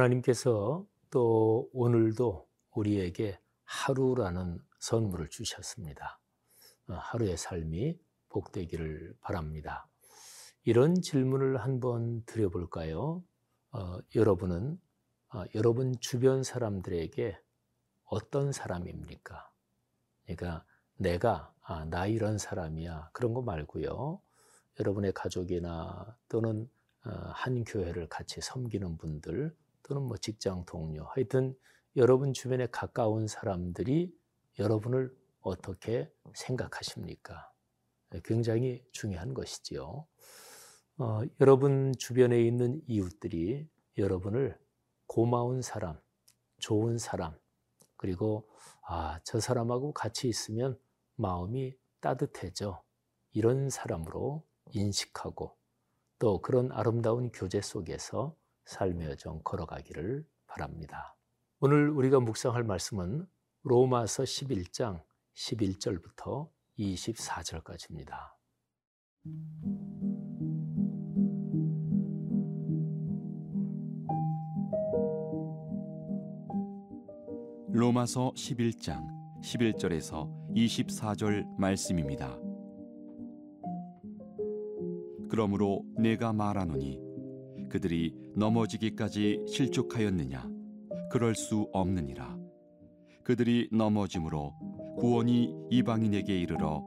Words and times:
하나님께서 0.00 0.86
또 1.10 1.68
오늘도 1.72 2.48
우리에게 2.74 3.38
하루라는 3.64 4.58
선물을 4.78 5.28
주셨습니다. 5.28 6.18
어, 6.88 6.94
하루의 6.94 7.36
삶이 7.36 7.98
복되기를 8.30 9.14
바랍니다. 9.20 9.86
이런 10.64 11.02
질문을 11.02 11.58
한번 11.58 12.24
드려볼까요? 12.24 13.22
어, 13.72 13.98
여러분은 14.14 14.80
어, 15.34 15.44
여러분 15.54 15.94
주변 16.00 16.42
사람들에게 16.42 17.38
어떤 18.04 18.52
사람입니까? 18.52 19.50
그러니까 20.24 20.64
내가 20.96 21.52
아, 21.62 21.84
나 21.84 22.06
이런 22.06 22.38
사람이야 22.38 23.10
그런 23.12 23.34
거 23.34 23.42
말고요. 23.42 24.20
여러분의 24.78 25.12
가족이나 25.12 26.16
또는 26.28 26.70
어, 27.04 27.10
한 27.34 27.64
교회를 27.64 28.08
같이 28.08 28.40
섬기는 28.40 28.96
분들 28.96 29.54
또는 29.90 30.02
뭐 30.04 30.16
직장 30.16 30.64
동료 30.66 31.04
하여튼 31.16 31.52
여러분 31.96 32.32
주변에 32.32 32.68
가까운 32.68 33.26
사람들이 33.26 34.16
여러분을 34.60 35.12
어떻게 35.40 36.08
생각하십니까? 36.32 37.50
굉장히 38.22 38.84
중요한 38.92 39.34
것이지요. 39.34 40.06
어, 40.98 41.20
여러분 41.40 41.92
주변에 41.98 42.40
있는 42.40 42.80
이웃들이 42.86 43.68
여러분을 43.98 44.56
고마운 45.06 45.60
사람, 45.60 45.98
좋은 46.58 46.96
사람, 46.96 47.36
그리고 47.96 48.48
아, 48.82 49.18
저 49.24 49.40
사람하고 49.40 49.92
같이 49.92 50.28
있으면 50.28 50.78
마음이 51.16 51.76
따뜻해져. 51.98 52.80
이런 53.32 53.70
사람으로 53.70 54.44
인식하고 54.70 55.56
또 56.20 56.40
그런 56.40 56.70
아름다운 56.70 57.32
교제 57.32 57.60
속에서 57.60 58.36
삶의 58.70 59.08
여정 59.08 59.42
걸어가기를 59.42 60.24
바랍니다. 60.46 61.16
오늘 61.58 61.90
우리가 61.90 62.20
묵상할 62.20 62.62
말씀은 62.62 63.26
로마서 63.64 64.22
11장 64.22 65.02
11절부터 65.34 66.48
24절까지입니다. 66.78 68.14
로마서 77.72 78.32
11장 78.36 79.04
11절에서 79.42 80.30
24절 80.54 81.44
말씀입니다. 81.58 82.38
그러므로 85.28 85.84
내가 85.96 86.32
말하노니 86.32 87.09
그들이 87.70 88.12
넘어지기까지 88.34 89.44
실족하였느냐? 89.46 90.46
그럴 91.10 91.34
수 91.34 91.68
없느니라. 91.72 92.36
그들이 93.22 93.68
넘어짐으로 93.72 94.52
구원이 94.98 95.54
이방인에게 95.70 96.38
이르러 96.38 96.84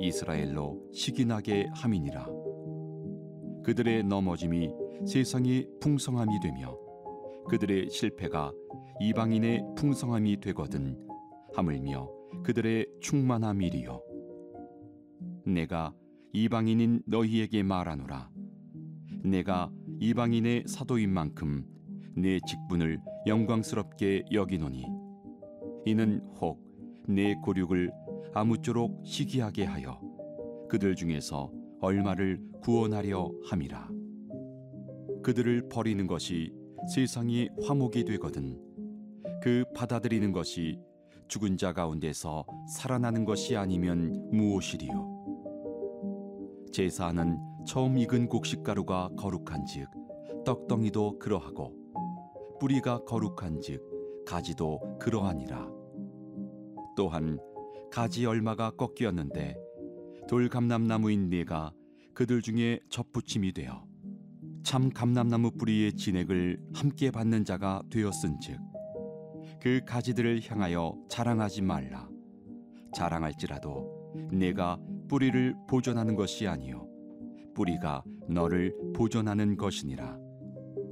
이스라엘로 0.00 0.90
시기나게 0.92 1.68
함이니라. 1.72 2.28
그들의 3.64 4.04
넘어짐이 4.04 4.70
세상이 5.06 5.66
풍성함이 5.80 6.38
되며 6.40 6.78
그들의 7.48 7.88
실패가 7.90 8.52
이방인의 9.00 9.62
풍성함이 9.76 10.40
되거든 10.40 10.98
하물며 11.54 12.10
그들의 12.44 12.86
충만함이리요. 13.00 14.02
내가 15.46 15.94
이방인인 16.32 17.02
너희에게 17.06 17.62
말하노라. 17.62 18.30
내가 19.24 19.70
이방인의 20.00 20.64
사도인 20.66 21.10
만큼 21.10 21.64
내 22.14 22.38
직분을 22.46 22.98
영광스럽게 23.26 24.24
여기노니 24.32 24.84
이는 25.84 26.20
혹 26.40 26.66
내 27.08 27.36
고륙을 27.36 27.92
아무쪼록 28.34 29.02
시기하게 29.04 29.64
하여 29.64 30.00
그들 30.68 30.96
중에서 30.96 31.52
얼마를 31.80 32.40
구원하려 32.60 33.30
함이라. 33.44 33.88
그들을 35.22 35.68
버리는 35.68 36.04
것이 36.06 36.52
세상이 36.94 37.48
화목이 37.64 38.04
되거든 38.04 38.60
그 39.40 39.64
받아들이는 39.74 40.32
것이 40.32 40.80
죽은 41.28 41.56
자 41.56 41.72
가운데서 41.72 42.44
살아나는 42.74 43.24
것이 43.24 43.56
아니면 43.56 44.28
무엇이리요 44.32 45.15
제사는 46.76 47.40
처음 47.66 47.96
익은 47.96 48.28
곡식 48.28 48.62
가루가 48.62 49.08
거룩한즉 49.16 49.88
떡덩이도 50.44 51.18
그러하고 51.18 51.72
뿌리가 52.60 53.02
거룩한즉 53.04 54.24
가지도 54.26 54.98
그러하니라. 55.00 55.70
또한 56.94 57.38
가지 57.90 58.26
얼마가 58.26 58.72
꺾였는데 58.72 59.56
돌 60.28 60.50
감람나무인 60.50 61.30
네가 61.30 61.72
그들 62.12 62.42
중에 62.42 62.80
접붙임이 62.90 63.54
되어 63.54 63.82
참 64.62 64.90
감람나무 64.90 65.52
뿌리의 65.52 65.94
진액을 65.94 66.60
함께 66.74 67.10
받는 67.10 67.46
자가 67.46 67.84
되었은즉 67.88 68.60
그 69.62 69.80
가지들을 69.86 70.42
향하여 70.46 70.94
자랑하지 71.08 71.62
말라. 71.62 72.06
자랑할지라도 72.94 74.28
내가 74.30 74.78
뿌리를 75.08 75.54
보존하는 75.68 76.16
것이 76.16 76.46
아니요. 76.46 76.86
뿌리가 77.54 78.02
너를 78.28 78.74
보존하는 78.94 79.56
것이니라. 79.56 80.18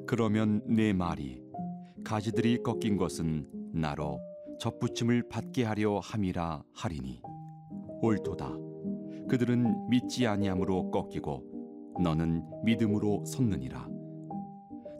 그러면 0.06 0.62
내 0.66 0.92
말이 0.92 1.42
가지들이 2.04 2.62
꺾인 2.62 2.96
것은 2.96 3.48
나로 3.72 4.20
접붙임을 4.60 5.28
받게 5.28 5.64
하려 5.64 5.98
함이라 5.98 6.62
하리니. 6.74 7.20
옳도다. 8.02 8.50
그들은 9.28 9.88
믿지 9.88 10.26
아니함으로 10.26 10.90
꺾이고 10.90 11.42
너는 12.02 12.44
믿음으로 12.64 13.24
섰느니라. 13.24 13.88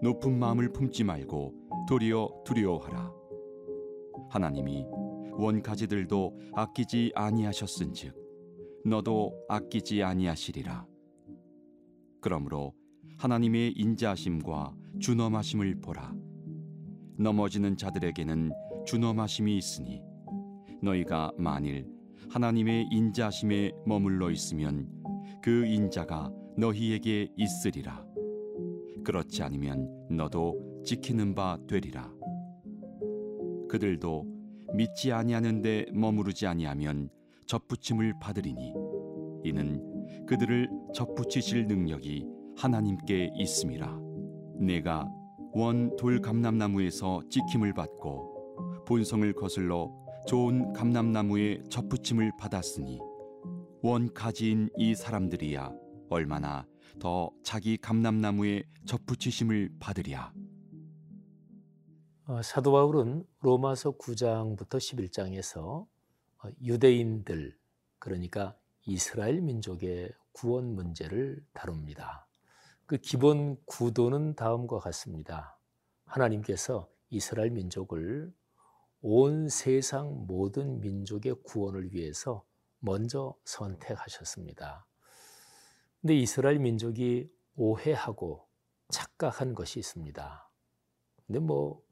높은 0.03 0.39
마음을 0.39 0.73
품지 0.73 1.05
말고 1.05 1.55
도리어 1.89 2.29
두려워하라. 2.45 3.13
하나님이 4.31 4.87
원가지들도 5.33 6.39
아끼지 6.53 7.13
아니하셨은즉 7.15 8.24
너도 8.87 9.33
아끼지 9.49 10.03
아니하시리라. 10.03 10.87
그러므로 12.21 12.75
하나님의 13.17 13.73
인자하심과 13.73 14.75
준엄하심을 15.01 15.81
보라. 15.81 16.15
넘어지는 17.19 17.79
자들에게는 17.79 18.53
준엄하심이 18.87 19.57
있으니 19.57 20.03
너희가 20.83 21.33
만일 21.39 21.89
하나님의 22.29 22.89
인자하심에 22.91 23.73
머물러 23.87 24.31
있으면 24.31 24.91
그 25.43 25.65
인자가 25.65 26.31
너희에게 26.59 27.33
있으리라. 27.39 28.05
그렇지 29.03 29.43
않으면 29.43 30.09
너도 30.11 30.83
지키는 30.85 31.35
바 31.35 31.59
되리라. 31.67 32.13
그들도 33.71 34.27
믿지 34.75 35.11
아니하는데 35.11 35.87
머무르지 35.95 36.47
아니하면 36.47 37.09
접붙임을 37.47 38.15
받으리니 38.21 38.75
이는 39.45 40.27
그들을 40.27 40.69
접붙이실 40.95 41.67
능력이 41.67 42.27
하나님께 42.57 43.33
있음이라. 43.37 43.99
내가 44.61 45.07
원 45.53 45.95
돌 45.97 46.21
감람나무에서 46.21 47.23
찍힘을 47.31 47.75
받고 47.75 48.85
본성을 48.87 49.33
거슬러 49.35 49.91
좋은 50.27 50.73
감람나무에 50.73 51.63
접붙임을 51.69 52.33
받았으니 52.39 52.99
원 53.83 54.13
가지인 54.15 54.71
이 54.79 54.95
사람들이야 54.95 55.71
얼마나 56.09 56.67
더 56.99 57.31
자기 57.43 57.77
감람나무에 57.77 58.65
접붙이심을 58.87 59.71
받으랴. 59.79 60.33
어, 62.27 62.41
사도 62.43 62.73
바울은 62.73 63.25
로마서 63.41 63.93
9장부터 63.99 64.79
11장에서 64.79 65.59
어, 65.59 65.87
유대인들 66.63 67.57
그러니까 67.99 68.57
이스라엘 68.87 69.41
민족의 69.41 70.13
구원 70.33 70.75
문제를 70.75 71.45
다룹니다. 71.53 72.27
그 72.87 72.99
기본 72.99 73.57
구도는 73.65 74.35
다음과 74.35 74.79
같습니다. 74.79 75.59
하나님께서 76.05 76.91
이스라엘 77.09 77.51
민족을 77.51 78.33
온 79.01 79.49
세상 79.49 80.27
모든 80.27 80.81
민족의 80.81 81.37
구원을 81.45 81.95
위해서 81.95 82.45
먼저 82.79 83.35
선택하셨습니다. 83.45 84.87
근데 86.01 86.17
이스라엘 86.17 86.59
민족이 86.59 87.31
오해하고 87.57 88.47
착각한 88.91 89.55
것이 89.55 89.79
있습니다. 89.79 90.51
근데 91.27 91.39
뭐 91.39 91.83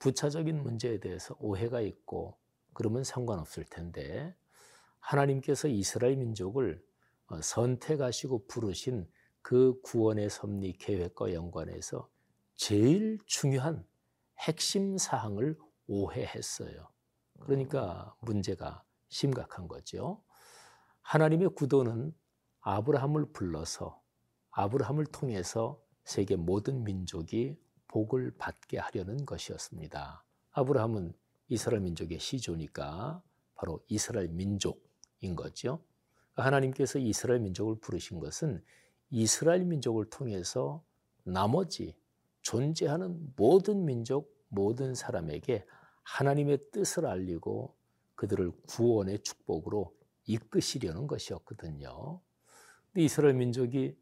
부차적인 0.00 0.62
문제에 0.62 0.98
대해서 0.98 1.36
오해가 1.38 1.80
있고 1.80 2.39
그러면 2.74 3.04
상관없을 3.04 3.64
텐데 3.64 4.34
하나님께서 4.98 5.68
이스라엘 5.68 6.16
민족을 6.16 6.84
어, 7.26 7.40
선택하시고 7.40 8.46
부르신 8.46 9.08
그 9.42 9.80
구원의 9.82 10.30
섭리 10.30 10.72
계획과 10.74 11.32
연관해서 11.32 12.08
제일 12.56 13.18
중요한 13.26 13.86
핵심 14.38 14.98
사항을 14.98 15.58
오해했어요. 15.86 16.88
그러니까 17.40 18.14
문제가 18.20 18.84
심각한 19.08 19.66
거죠. 19.66 20.22
하나님의 21.02 21.50
구도는 21.54 22.14
아브라함을 22.60 23.32
불러서 23.32 24.00
아브라함을 24.50 25.06
통해서 25.06 25.82
세계 26.04 26.36
모든 26.36 26.84
민족이 26.84 27.58
복을 27.88 28.36
받게 28.38 28.78
하려는 28.78 29.24
것이었습니다. 29.24 30.24
아브라함은 30.52 31.12
이스라엘 31.50 31.82
민족의 31.82 32.18
시조니까 32.20 33.22
바로 33.56 33.84
이스라엘 33.88 34.28
민족인 34.28 35.34
거죠. 35.36 35.82
하나님께서 36.34 36.98
이스라엘 36.98 37.40
민족을 37.40 37.74
부르신 37.80 38.20
것은 38.20 38.64
이스라엘 39.10 39.64
민족을 39.64 40.08
통해서 40.08 40.82
나머지 41.24 41.96
존재하는 42.42 43.34
모든 43.36 43.84
민족, 43.84 44.32
모든 44.48 44.94
사람에게 44.94 45.66
하나님의 46.04 46.70
뜻을 46.70 47.04
알리고 47.04 47.76
그들을 48.14 48.52
구원의 48.68 49.22
축복으로 49.22 49.94
이끄시려는 50.26 51.08
것이었거든요. 51.08 52.20
근데 52.92 53.04
이스라엘 53.04 53.34
민족이 53.34 53.96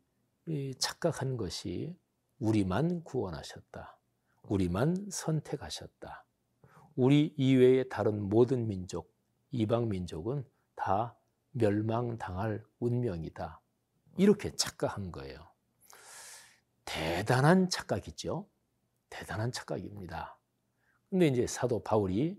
착각한 0.79 1.39
것이 1.39 1.97
우리만 2.39 3.03
구원하셨다. 3.05 3.99
우리만 4.43 5.09
선택하셨다. 5.11 6.27
우리 6.99 7.33
이외의 7.37 7.89
다른 7.89 8.29
모든 8.29 8.67
민족, 8.67 9.15
이방 9.53 9.89
민족은 9.89 10.45
다 10.75 11.17
멸망당할 11.53 12.65
운명이다. 12.81 13.61
이렇게 14.17 14.51
착각한 14.57 15.13
거예요. 15.13 15.49
대단한 16.85 17.71
착각이죠. 17.71 18.49
대단한 19.11 19.53
착각입니다. 19.53 20.41
근데 21.09 21.29
이제 21.29 21.47
사도 21.47 21.85
바울이 21.85 22.37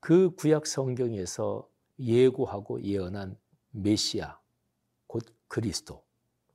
그 0.00 0.34
구약 0.34 0.66
성경에서 0.66 1.68
예고하고 1.98 2.82
예언한 2.82 3.38
메시아, 3.72 4.40
곧 5.06 5.26
그리스도. 5.46 6.02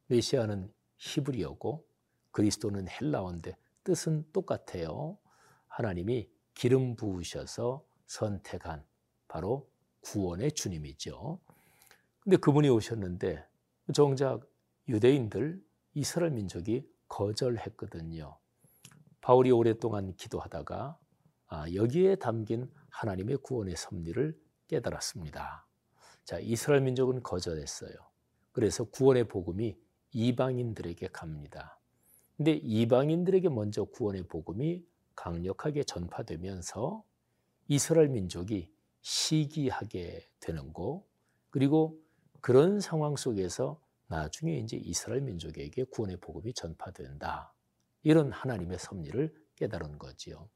메시아는 0.08 0.74
히브리어고 0.98 1.86
그리스도는 2.32 2.88
헬라어인데 2.90 3.56
뜻은 3.84 4.26
똑같아요. 4.34 5.20
하나님이 5.68 6.28
기름 6.54 6.96
부으셔서 6.96 7.86
선택한 8.08 8.84
바로 9.28 9.70
구원의 10.02 10.52
주님이죠. 10.54 11.40
근데 12.22 12.38
그분이 12.38 12.70
오셨는데 12.70 13.46
정작 13.94 14.42
유대인들 14.88 15.64
이스라엘 15.94 16.32
민족이 16.32 16.88
거절했거든요. 17.08 18.38
바울이 19.22 19.52
오랫동안 19.52 20.16
기도하다가 20.16 20.98
아, 21.48 21.74
여기에 21.74 22.16
담긴 22.16 22.72
하나님의 22.90 23.38
구원의 23.38 23.76
섭리를 23.76 24.40
깨달았습니다. 24.68 25.68
자, 26.24 26.40
이스라엘 26.40 26.82
민족은 26.82 27.24
거절했어요. 27.24 27.92
그래서 28.52 28.84
구원의 28.84 29.28
복음이 29.28 29.76
이방인들에게 30.12 31.08
갑니다. 31.08 31.80
근데 32.38 32.54
이방인들에게 32.54 33.50
먼저 33.50 33.84
구원의 33.84 34.28
복음이 34.28 34.86
강력하게 35.20 35.84
전파되면서 35.84 37.04
이스라엘 37.68 38.08
민족이 38.08 38.72
시기하게 39.02 40.30
되는 40.40 40.72
거 40.72 41.04
그리고 41.50 42.00
그런 42.40 42.80
상황 42.80 43.18
속에서 43.18 43.82
나중에 44.08 44.58
이제 44.58 44.78
이스라엘 44.78 45.22
민족에게 45.22 45.84
구원의 45.84 46.18
복음이 46.22 46.54
전파된다. 46.54 47.54
이런 48.02 48.32
하나님의 48.32 48.80
섭리를 48.80 49.36
깨달은 49.58 49.98
거지요. 49.98 50.48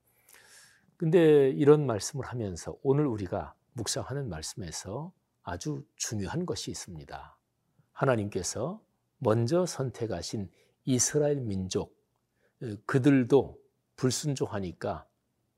근데 0.95 1.50
이런 1.50 1.86
말씀을 1.86 2.25
하면서 2.25 2.77
오늘 2.83 3.06
우리가 3.06 3.54
묵상하는 3.74 4.30
말씀에서 4.30 5.12
아주 5.42 5.86
중요한 5.98 6.45
것이 6.45 6.71
있습니다. 6.71 7.38
하나님께서 7.92 8.81
먼저 9.18 9.65
선택하신 9.65 10.50
이스라엘 10.86 11.42
민족, 11.42 11.94
그들도 12.86 13.62
불순종하니까 13.95 15.05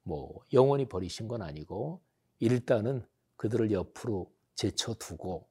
뭐 0.03 0.45
영원히 0.53 0.87
버리신 0.87 1.27
건 1.27 1.41
아니고 1.41 2.01
일단은 2.39 3.05
그들을 3.37 3.71
옆으로 3.71 4.31
제쳐두고 4.55 5.47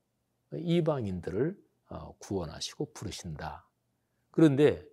이방인들을 0.55 1.65
어, 1.91 2.15
구원하시고 2.19 2.93
부르신다. 2.93 3.67
그런데 4.31 4.85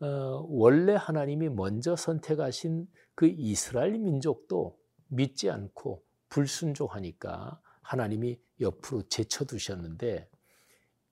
어, 0.00 0.46
원래 0.48 0.94
하나님이 0.94 1.48
먼저 1.48 1.96
선택하신 1.96 2.88
그 3.14 3.26
이스라엘 3.26 3.98
민족도 3.98 4.78
믿지 5.08 5.50
않고 5.50 6.04
불순종하니까 6.28 7.60
하나님이 7.80 8.38
옆으로 8.60 9.02
제쳐두셨는데 9.02 10.28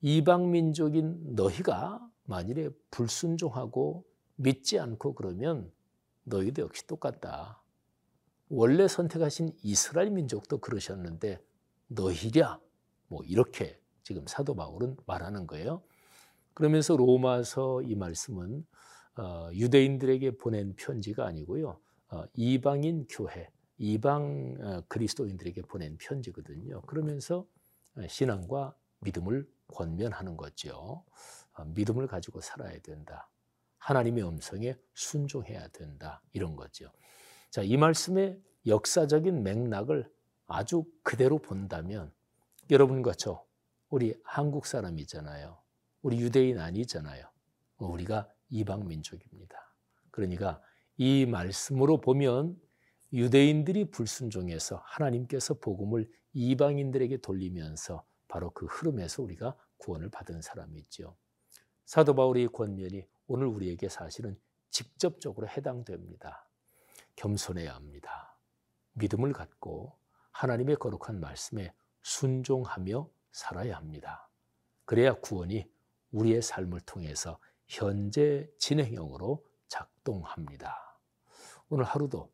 이방 0.00 0.50
민족인 0.50 1.34
너희가 1.34 2.00
만일에 2.25 2.70
불순종하고 2.90 4.05
믿지 4.37 4.79
않고 4.79 5.14
그러면 5.14 5.70
너희도 6.25 6.63
역시 6.63 6.87
똑같다. 6.87 7.63
원래 8.49 8.87
선택하신 8.87 9.57
이스라엘 9.63 10.11
민족도 10.11 10.59
그러셨는데 10.59 11.43
너희랴 11.89 12.61
뭐 13.09 13.23
이렇게 13.25 13.81
지금 14.03 14.27
사도 14.27 14.55
바울은 14.55 14.97
말하는 15.07 15.47
거예요. 15.47 15.83
그러면서 16.55 16.97
로마서 16.97 17.83
이 17.83 17.95
말씀은 17.95 18.67
어, 19.17 19.51
유대인들에게 19.53 20.37
보낸 20.37 20.75
편지가 20.77 21.27
아니고요. 21.27 21.79
어, 22.09 22.25
이방인 22.35 23.07
교회, 23.09 23.51
이방 23.79 24.57
어, 24.61 24.83
그리스도인들에게 24.89 25.63
보낸 25.63 25.97
편지거든요. 25.99 26.83
그러면서 26.83 27.47
신앙과 28.09 28.75
믿음을 29.01 29.47
권면하는 29.69 30.37
거죠. 30.37 31.05
믿음을 31.75 32.06
가지고 32.06 32.41
살아야 32.41 32.79
된다. 32.81 33.29
하나님의 33.82 34.22
음성에 34.24 34.77
순종해야 34.94 35.69
된다. 35.69 36.22
이런 36.32 36.55
거죠. 36.55 36.93
자, 37.51 37.62
이 37.62 37.77
말씀의 37.77 38.41
역사적인 38.67 39.43
맥락을 39.43 40.08
아주 40.46 40.84
그대로 41.03 41.39
본다면 41.39 42.12
여러분과 42.70 43.12
저 43.15 43.44
우리 43.89 44.15
한국 44.22 44.67
사람이잖아요. 44.67 45.58
우리 46.03 46.20
유대인 46.20 46.58
아니잖아요. 46.58 47.24
우리가 47.79 48.29
이방 48.51 48.86
민족입니다. 48.86 49.56
그러니까 50.12 50.62
이 50.96 51.27
말씀으로 51.27 52.01
보면 52.01 52.56
유대인들이 53.12 53.91
불순종해서 53.91 54.81
하나님께서 54.84 55.55
복음을 55.55 56.08
이방인들에게 56.34 57.17
돌리면서 57.17 58.05
바로 58.29 58.51
그 58.51 58.67
흐름에서 58.67 59.22
우리가 59.22 59.56
구원을 59.79 60.08
받은 60.08 60.41
사람이죠. 60.41 61.17
사도 61.84 62.15
바울의 62.15 62.48
권면이 62.48 63.05
오늘 63.26 63.46
우리에게 63.46 63.88
사실은 63.88 64.38
직접적으로 64.70 65.48
해당됩니다. 65.48 66.48
겸손해야 67.17 67.74
합니다. 67.74 68.36
믿음을 68.93 69.32
갖고 69.32 69.98
하나님의 70.32 70.76
거룩한 70.76 71.20
말씀에 71.20 71.74
순종하며 72.02 73.08
살아야 73.31 73.76
합니다. 73.76 74.29
그래야 74.84 75.14
구원이 75.14 75.70
우리의 76.10 76.43
삶을 76.43 76.81
통해서 76.81 77.38
현재 77.67 78.50
진행형으로 78.58 79.44
작동합니다. 79.69 80.98
오늘 81.69 81.84
하루도 81.84 82.31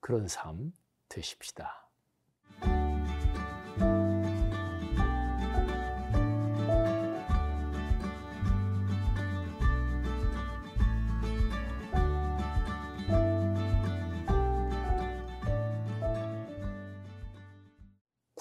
그런 0.00 0.28
삶 0.28 0.72
되십시다. 1.08 1.87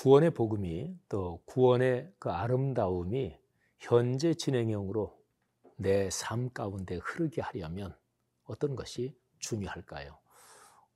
구원의 0.08 0.32
복음이 0.32 0.98
또 1.10 1.42
구원의 1.44 2.14
그 2.18 2.30
아름다움이 2.30 3.38
현재 3.78 4.34
진행형으로 4.34 5.14
내 5.76 6.08
삶 6.08 6.50
가운데 6.54 6.96
흐르게 7.04 7.42
하려면 7.42 7.94
어떤 8.46 8.78
것이 8.78 9.18
중요할까요? 9.40 10.18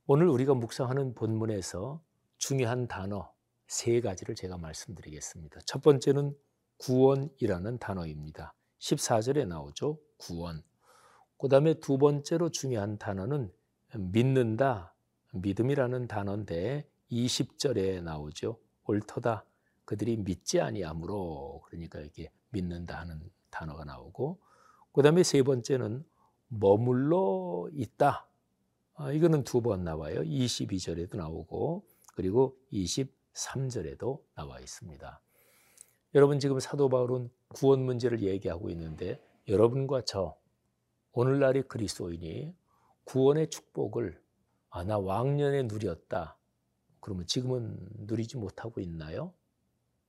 오늘 0.05 0.29
우리가 0.29 0.53
묵상하는 0.53 1.13
본문에서 1.13 2.01
중요한 2.37 2.87
단어 2.87 3.33
세 3.67 3.99
가지를 3.99 4.33
제가 4.35 4.57
말씀드리겠습니다. 4.57 5.59
첫 5.65 5.81
번째는 5.81 6.33
구원이라는 6.77 7.79
단어입니다. 7.79 8.53
14절에 8.79 9.45
나오죠. 9.45 9.99
구원. 10.19 10.63
그 11.37 11.49
다음에 11.49 11.73
두 11.73 11.97
번째로 11.97 12.47
중요한 12.47 12.97
단어는 12.97 13.51
믿는다, 13.93 14.95
믿음이라는 15.33 16.07
단어인데 16.07 16.89
20절에 17.11 18.01
나오죠. 18.03 18.57
옳도다. 18.85 19.45
그들이 19.85 20.17
믿지 20.17 20.61
아니하므로 20.61 21.61
그러니까 21.65 21.99
이게 21.99 22.31
믿는다 22.49 22.99
하는 22.99 23.21
단어가 23.49 23.83
나오고 23.83 24.39
그다음에 24.93 25.23
세 25.23 25.43
번째는 25.43 26.05
머물러 26.47 27.69
있다. 27.73 28.27
아, 28.95 29.11
이거는 29.11 29.43
두 29.43 29.61
번 29.61 29.83
나와요. 29.83 30.21
22절에도 30.21 31.17
나오고 31.17 31.85
그리고 32.15 32.57
23절에도 32.71 34.21
나와 34.35 34.59
있습니다. 34.59 35.21
여러분 36.13 36.39
지금 36.39 36.59
사도 36.59 36.89
바울은 36.89 37.29
구원 37.47 37.83
문제를 37.85 38.21
얘기하고 38.21 38.69
있는데 38.69 39.21
여러분과 39.47 40.01
저 40.05 40.37
오늘날의 41.13 41.63
그리스도인이 41.67 42.53
구원의 43.05 43.49
축복을 43.49 44.21
아, 44.69 44.83
나 44.83 44.97
왕년에 44.97 45.63
누렸다. 45.63 46.37
그러면 47.01 47.25
지금은 47.27 47.77
누리지 48.07 48.37
못하고 48.37 48.79
있나요? 48.81 49.33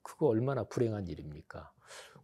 그거 0.02 0.26
얼마나 0.28 0.64
불행한 0.64 1.08
일입니까? 1.08 1.72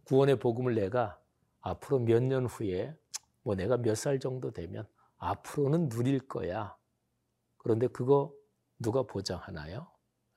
구원의 0.05 0.39
복음을 0.39 0.75
내가 0.75 1.19
앞으로 1.61 1.99
몇 1.99 2.21
년 2.23 2.45
후에 2.45 2.95
뭐 3.43 3.55
내가 3.55 3.77
몇 3.77 3.95
살 3.95 4.19
정도 4.19 4.51
되면 4.51 4.87
앞으로는 5.17 5.89
누릴 5.89 6.27
거야. 6.27 6.77
그런데 7.57 7.87
그거 7.87 8.33
누가 8.79 9.03
보장하나요? 9.03 9.87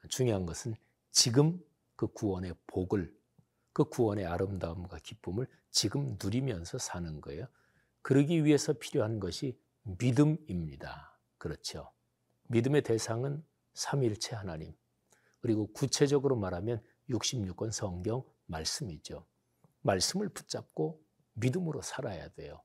중요한 0.09 0.47
것은 0.47 0.75
지금 1.11 1.61
그 1.97 2.09
구원의 2.09 2.55
복을, 2.67 3.15
그 3.73 3.85
구원의 3.85 4.27
아름다움과 4.27 4.99
기쁨을 4.99 5.47
지금 5.71 6.17
누리면서 6.23 6.79
사는 6.79 7.21
거예요. 7.21 7.47
그러기 8.03 8.45
위해서 8.45 8.73
필요한 8.73 9.21
것이 9.21 9.59
믿음입니다. 9.85 11.19
그렇죠. 11.39 11.93
믿음의 12.49 12.83
대상은 12.83 13.45
삼일체 13.75 14.37
하나님. 14.37 14.75
그리고 15.41 15.73
구체적으로 15.73 16.37
말하면 16.37 16.83
66권 17.11 17.73
성경 17.73 18.25
말씀이죠. 18.47 19.27
말씀을 19.83 20.29
붙잡고 20.29 21.03
믿음으로 21.35 21.83
살아야 21.83 22.29
돼요. 22.29 22.63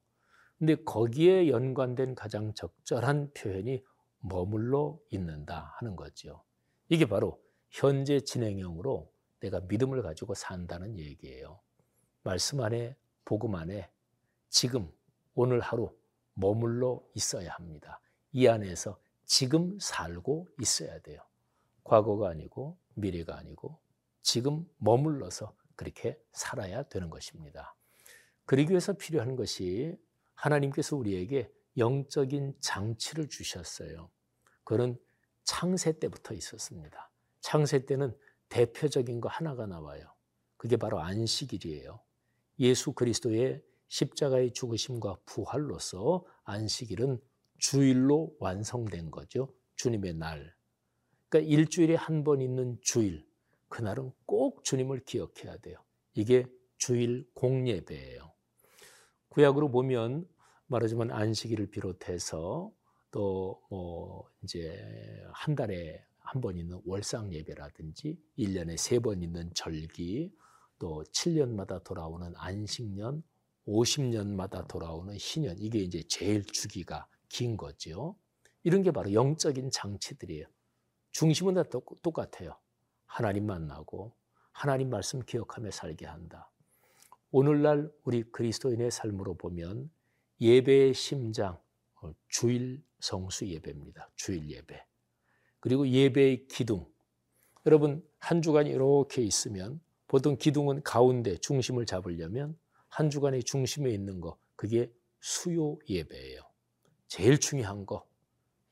근데 0.58 0.76
거기에 0.76 1.50
연관된 1.50 2.16
가장 2.16 2.54
적절한 2.54 3.32
표현이 3.34 3.84
머물러 4.20 5.00
있는다 5.10 5.76
하는 5.78 5.96
거죠. 5.96 6.44
이게 6.90 7.06
바로 7.06 7.42
현재 7.70 8.20
진행형으로 8.20 9.12
내가 9.40 9.60
믿음을 9.62 10.02
가지고 10.02 10.34
산다는 10.34 10.98
얘기예요. 10.98 11.60
말씀 12.24 12.62
안에, 12.62 12.96
복음 13.24 13.56
안에 13.56 13.90
지금, 14.50 14.92
오늘 15.36 15.60
하루 15.60 15.96
머물러 16.34 17.02
있어야 17.14 17.52
합니다. 17.52 18.00
이 18.32 18.48
안에서 18.48 19.00
지금 19.28 19.78
살고 19.80 20.48
있어야 20.60 21.00
돼요. 21.02 21.22
과거가 21.84 22.30
아니고 22.30 22.80
미래가 22.96 23.38
아니고 23.38 23.78
지금 24.24 24.68
머물러서 24.78 25.54
그렇게 25.76 26.20
살아야 26.32 26.84
되는 26.84 27.10
것입니다. 27.10 27.76
그러기 28.46 28.72
위해서 28.72 28.94
필요한 28.94 29.36
것이 29.36 29.96
하나님께서 30.34 30.96
우리에게 30.96 31.52
영적인 31.78 32.56
장치를 32.62 33.28
주셨어요. 33.28 34.10
그는 34.64 34.98
창세 35.44 36.00
때부터 36.00 36.34
있었습니다. 36.34 37.12
창세 37.42 37.86
때는 37.86 38.18
대표적인 38.50 39.22
거 39.22 39.30
하나가 39.30 39.68
나와요. 39.68 40.14
그게 40.56 40.78
바로 40.78 41.00
안식일이에요. 41.00 42.00
예수 42.60 42.94
그리스도의 42.94 43.62
십자가의 43.90 44.54
죽으심과 44.54 45.18
부활로서 45.26 46.26
안식일은 46.44 47.22
주일로 47.60 48.36
완성된 48.40 49.12
거죠. 49.12 49.54
주님의 49.76 50.16
날. 50.16 50.56
그러니까 51.30 51.52
일주일에 51.54 51.96
한 51.96 52.24
번 52.24 52.42
있는 52.42 52.78
주일. 52.82 53.26
그날은 53.70 54.12
꼭 54.26 54.64
주님을 54.64 55.04
기억해야 55.06 55.58
돼요. 55.58 55.78
이게 56.14 56.46
주일 56.78 57.30
공예배예요. 57.34 58.34
구약으로 59.30 59.70
보면 59.72 60.28
말하자면 60.68 61.12
안식일을 61.12 61.70
비롯해서 61.70 62.72
또 63.12 63.62
뭐 63.70 64.30
이제 64.44 64.78
한 65.34 65.56
달에 65.56 66.04
한 66.20 66.42
번 66.42 66.58
있는 66.58 66.82
월상 66.86 67.34
예배라든지 67.34 68.18
1년에 68.38 68.78
세 68.78 69.00
번 69.00 69.22
있는 69.22 69.50
절기 69.54 70.32
또 70.80 71.04
7년마다 71.14 71.84
돌아오는 71.84 72.34
안식년 72.36 73.24
50년마다 73.68 74.68
돌아오는 74.68 75.16
희년 75.18 75.56
이게 75.60 75.80
이제 75.80 76.04
제일 76.08 76.44
주기가 76.46 77.08
긴 77.30 77.58
거죠. 77.58 78.16
이런 78.64 78.82
게 78.82 78.92
바로 78.92 79.14
영적인 79.14 79.72
장치들이에요. 79.72 80.46
중심은 81.12 81.54
다 81.56 81.64
똑같아요. 82.02 82.58
하나님 83.06 83.46
만나고 83.46 84.14
하나님 84.52 84.90
말씀 84.90 85.20
기억하며 85.20 85.72
살게 85.72 86.06
한다. 86.06 86.52
오늘날 87.32 87.92
우리 88.04 88.24
그리스도인의 88.24 88.92
삶으로 88.92 89.36
보면 89.36 89.90
예배의 90.40 90.94
심장, 90.94 91.60
어, 92.02 92.12
주일 92.28 92.84
성수 93.00 93.48
예배입니다. 93.48 94.10
주일 94.16 94.50
예배. 94.50 94.84
그리고 95.60 95.88
예배의 95.88 96.48
기둥. 96.48 96.88
여러분, 97.66 98.08
한 98.20 98.42
주간이 98.42 98.70
이렇게 98.70 99.22
있으면 99.22 99.82
보통 100.08 100.38
기둥은 100.38 100.84
가운데 100.84 101.38
중심을 101.38 101.86
잡으려면 101.86 102.58
한 102.88 103.10
주간의 103.10 103.44
중심에 103.44 103.92
있는 103.92 104.22
거, 104.22 104.38
그게 104.56 104.92
수요 105.20 105.78
예배예요. 105.90 106.47
제일 107.08 107.40
중요한 107.40 107.86
거, 107.86 108.06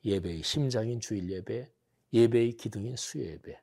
예배의 0.04 0.44
심장인 0.44 1.00
주일 1.00 1.30
예배, 1.32 1.72
예배의 2.14 2.54
기둥인 2.58 2.96
수요 2.96 3.26
예배. 3.26 3.60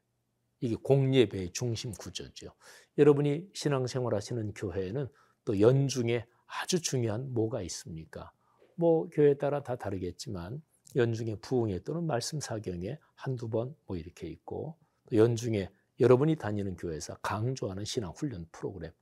이게 0.60 0.76
공예배의 0.76 1.52
중심 1.52 1.92
구조죠. 1.92 2.54
여러분이 2.98 3.50
신앙생활 3.52 4.14
하시는 4.14 4.52
교회에는 4.54 5.08
또 5.44 5.60
연중에 5.60 6.24
아주 6.46 6.80
중요한 6.80 7.32
뭐가 7.34 7.62
있습니까? 7.62 8.32
뭐 8.76 9.08
교회에 9.10 9.34
따라 9.34 9.62
다 9.62 9.76
다르겠지만 9.76 10.62
연중에 10.96 11.36
부흥회 11.36 11.80
또는 11.80 12.04
말씀 12.06 12.40
사경에 12.40 12.98
한두 13.14 13.48
번 13.48 13.74
뭐 13.86 13.96
이렇게 13.96 14.28
있고 14.28 14.76
또 15.06 15.16
연중에 15.16 15.70
여러분이 16.00 16.36
다니는 16.36 16.76
교회에서 16.76 17.16
강조하는 17.22 17.84
신앙 17.84 18.12
훈련 18.12 18.46
프로그램 18.52 18.92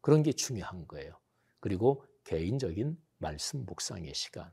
그런 0.00 0.22
게 0.22 0.32
중요한 0.32 0.86
거예요. 0.86 1.18
그리고 1.60 2.04
개인적인 2.24 2.98
말씀 3.18 3.64
묵상의 3.66 4.14
시간 4.14 4.50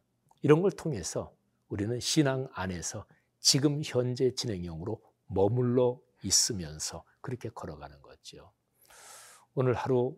이런 0.48 0.62
걸 0.62 0.72
통해서 0.72 1.36
우리는 1.68 2.00
신앙 2.00 2.48
안에서 2.54 3.06
지금 3.38 3.82
현재 3.84 4.34
진행형으로 4.34 5.02
머물러 5.26 6.00
있으면서 6.24 7.04
그렇게 7.20 7.50
걸어가는 7.50 8.02
거죠. 8.02 8.54
오늘 9.56 9.74
하루 9.74 10.18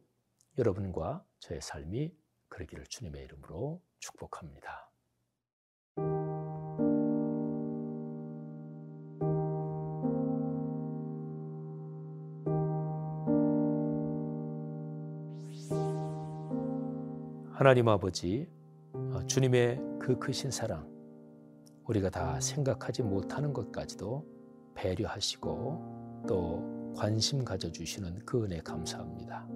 여러분과 0.59 1.25
저의 1.39 1.61
삶이 1.63 2.15
그러기를 2.47 2.85
주님의 2.85 3.23
이름으로 3.23 3.81
축복합니다. 3.97 4.91
하나님 17.51 17.87
아버지, 17.87 18.47
어, 18.93 19.25
주님의 19.25 19.88
그 19.99 20.17
크신 20.17 20.51
사랑, 20.51 20.87
우리가 21.85 22.09
다 22.09 22.39
생각하지 22.39 23.03
못하는 23.03 23.53
것까지도 23.53 24.25
배려하시고 24.75 26.23
또 26.27 26.93
관심 26.95 27.43
가져주시는 27.43 28.19
그 28.25 28.43
은혜 28.43 28.59
감사합니다. 28.59 29.47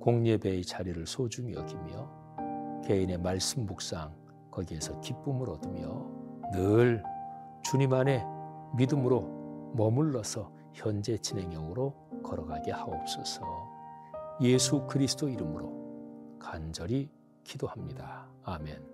공예배의 0.00 0.64
자리를 0.64 1.06
소중히 1.06 1.54
여기며 1.54 2.82
개인의 2.84 3.18
말씀 3.18 3.64
묵상 3.66 4.14
거기에서 4.50 5.00
기쁨을 5.00 5.48
얻으며 5.48 6.06
늘 6.52 7.02
주님 7.62 7.92
안에 7.94 8.24
믿음으로 8.76 9.72
머물러서 9.74 10.52
현재 10.74 11.16
진행형으로 11.16 12.22
걸어가게 12.22 12.70
하옵소서 12.70 13.42
예수 14.42 14.86
그리스도 14.86 15.28
이름으로 15.28 16.38
간절히 16.38 17.10
기도합니다. 17.44 18.28
아멘. 18.42 18.93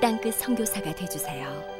땅끝 0.00 0.34
선교사가 0.34 0.94
되주세요 0.94 1.77